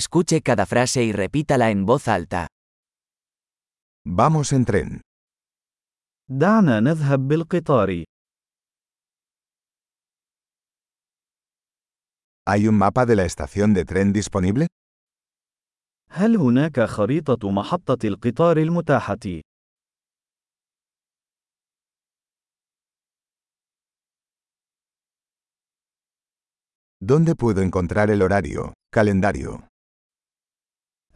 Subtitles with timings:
[0.00, 2.46] Escuche cada frase y repítala en voz alta.
[4.06, 5.00] Vamos en tren.
[6.28, 8.04] دعنا نذهب بالقطار.
[12.46, 14.66] ¿Hay un mapa de la estación de tren disponible?
[16.10, 19.40] هل هناك خريطة محطة القطار المتاحة؟
[27.02, 29.68] ¿Dónde puedo encontrar el horario, calendario?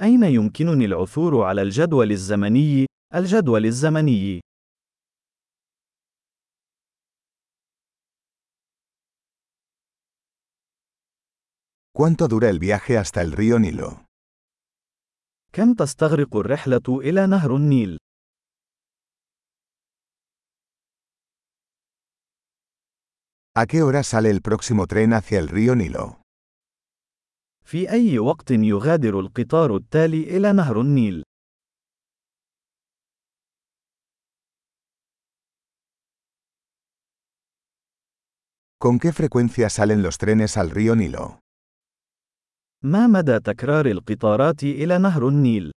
[0.02, 4.41] أين يمكنني العثور على الجدول الزمني؟ الجدول الزمني.
[11.96, 14.05] ¿Cuánto dura el viaje hasta el río Nilo?
[15.52, 17.98] كم تستغرق الرحلة إلى نهر النيل؟
[23.56, 26.23] ¿A qué hora sale el próximo tren hacia el río Nilo?
[27.64, 31.22] في أي وقت يغادر القطار التالي إلى نهر النيل؟
[38.78, 41.39] ¿Con qué frecuencia salen los trenes al río Nilo?
[42.84, 45.72] ما مدى تكرار القطارات إلى نهر النيل؟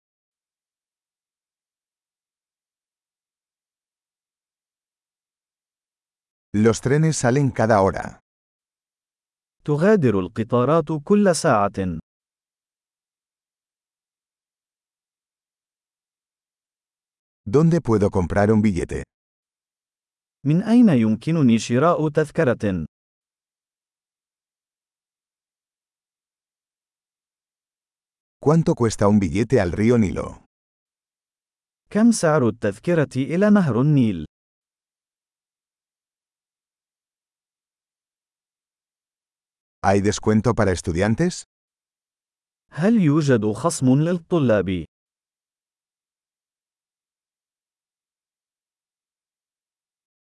[6.54, 8.20] Los trenes salen cada hora.
[9.68, 11.98] تغادر القطارات كل ساعة.
[17.44, 19.02] ¿Dónde puedo comprar un billete?
[20.46, 22.86] من أين يمكنني شراء تذكرة؟
[28.40, 30.44] ¿Cuánto cuesta un billete al río Nilo?
[31.90, 34.24] كم سعر التذكرة إلى نهر النيل؟
[39.80, 41.44] ¿Hay descuento para estudiantes?
[42.70, 44.84] هل يوجد خصم للطلاب؟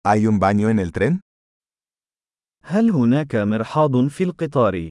[0.05, 1.21] ¿Hay un baño en el tren?
[2.63, 4.89] هل هناك مرحاض في القطار؟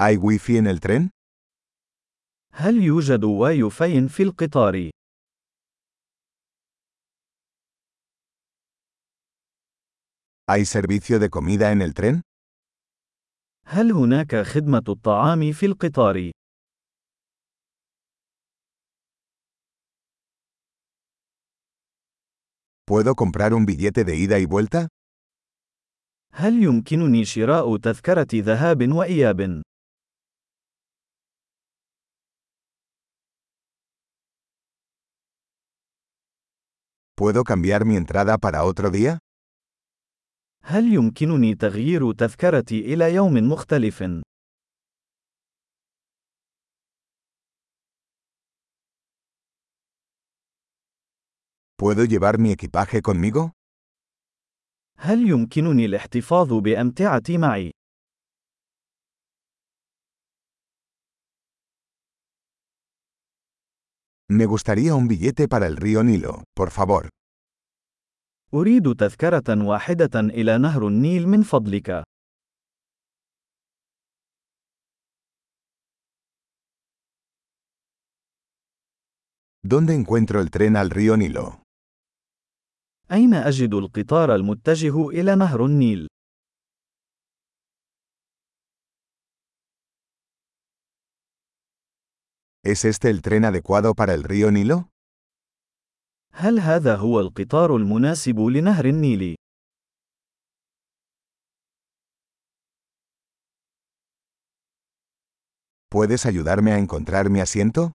[0.00, 1.10] ¿Hay wifi en el tren?
[2.52, 4.90] هل يوجد واي فاي في القطار؟
[10.49, 12.21] ¿Hay servicio de comida en el tren?
[13.65, 16.31] هل هناك خدمة الطعام في القطار؟
[22.85, 24.87] ¿Puedo comprar un billete de ida y vuelta?
[26.33, 29.61] هل يمكنني شراء تذكرة ذهاب وإياب؟
[37.15, 39.19] ¿Puedo cambiar mi entrada para otro día?
[40.62, 44.02] هل يمكنني تغيير تذكرتي إلى يوم مختلف؟
[51.80, 53.52] ¿Puedo llevar mi equipaje conmigo?
[55.00, 57.70] هل يمكنني الاحتفاظ بأمتعتي معي؟
[64.30, 67.08] Me gustaría un billete para el río Nilo, por favor.
[68.54, 72.02] أريد تذكرة واحدة إلى نهر النيل من فضلك.
[79.62, 81.62] ¿Dónde encuentro el tren al río Nilo?
[83.12, 86.08] أين أجد القطار المتجه إلى نهر النيل؟
[92.64, 94.88] ¿Es este el tren adecuado para el río Nilo?
[96.40, 99.36] هل هذا هو القطار المناسب لنهر النيل؟
[105.90, 107.92] ¿Puedes ayudarme a encontrar mi asiento?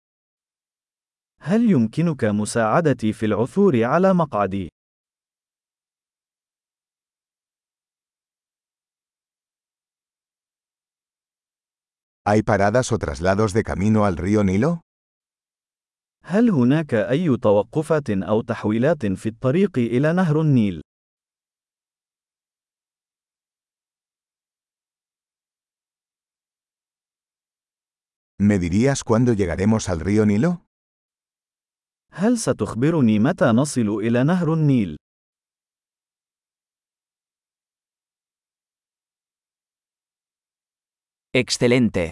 [1.41, 4.69] هل يمكنك مساعدتي في العثور على مقعدي؟
[12.25, 14.81] ¿Hay paradas o traslados de camino al río Nilo?
[16.23, 20.81] هل هناك أي توقفات أو تحويلات في الطريق إلى نهر النيل؟
[28.41, 30.65] ¿Me dirías cuándo llegaremos al río Nilo?
[32.13, 34.97] هل ستخبرني متى نصل إلى نهر النيل؟
[41.33, 42.12] Excelente.